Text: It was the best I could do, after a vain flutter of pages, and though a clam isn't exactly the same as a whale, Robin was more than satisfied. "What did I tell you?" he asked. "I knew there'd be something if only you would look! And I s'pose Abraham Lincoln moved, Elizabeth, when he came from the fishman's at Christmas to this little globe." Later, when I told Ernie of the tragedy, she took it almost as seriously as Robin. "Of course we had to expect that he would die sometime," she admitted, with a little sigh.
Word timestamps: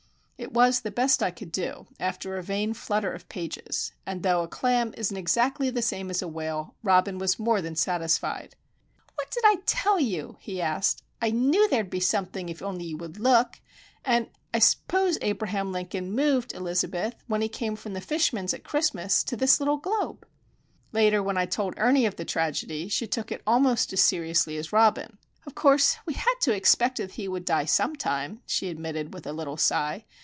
It 0.43 0.53
was 0.55 0.81
the 0.81 0.89
best 0.89 1.21
I 1.21 1.29
could 1.29 1.51
do, 1.51 1.85
after 1.99 2.35
a 2.35 2.41
vain 2.43 2.73
flutter 2.73 3.13
of 3.13 3.29
pages, 3.29 3.93
and 4.07 4.23
though 4.23 4.41
a 4.41 4.47
clam 4.47 4.91
isn't 4.97 5.15
exactly 5.15 5.69
the 5.69 5.83
same 5.83 6.09
as 6.09 6.23
a 6.23 6.27
whale, 6.27 6.73
Robin 6.81 7.19
was 7.19 7.37
more 7.37 7.61
than 7.61 7.75
satisfied. 7.75 8.55
"What 9.15 9.29
did 9.29 9.43
I 9.45 9.57
tell 9.67 9.99
you?" 9.99 10.37
he 10.39 10.59
asked. 10.59 11.03
"I 11.21 11.29
knew 11.29 11.69
there'd 11.69 11.91
be 11.91 11.99
something 11.99 12.49
if 12.49 12.59
only 12.63 12.85
you 12.85 12.97
would 12.97 13.19
look! 13.19 13.59
And 14.03 14.31
I 14.51 14.57
s'pose 14.57 15.19
Abraham 15.21 15.71
Lincoln 15.71 16.11
moved, 16.11 16.53
Elizabeth, 16.55 17.13
when 17.27 17.43
he 17.43 17.47
came 17.47 17.75
from 17.75 17.93
the 17.93 18.01
fishman's 18.01 18.51
at 18.53 18.63
Christmas 18.63 19.23
to 19.25 19.37
this 19.37 19.59
little 19.59 19.77
globe." 19.77 20.25
Later, 20.91 21.21
when 21.21 21.37
I 21.37 21.45
told 21.45 21.75
Ernie 21.77 22.07
of 22.07 22.15
the 22.15 22.25
tragedy, 22.25 22.87
she 22.87 23.05
took 23.05 23.31
it 23.31 23.43
almost 23.45 23.93
as 23.93 24.01
seriously 24.01 24.57
as 24.57 24.73
Robin. 24.73 25.19
"Of 25.45 25.53
course 25.53 25.97
we 26.07 26.15
had 26.15 26.33
to 26.41 26.51
expect 26.53 26.97
that 26.97 27.11
he 27.11 27.27
would 27.27 27.45
die 27.45 27.65
sometime," 27.65 28.41
she 28.47 28.69
admitted, 28.69 29.13
with 29.13 29.27
a 29.27 29.33
little 29.33 29.55
sigh. 29.57 30.03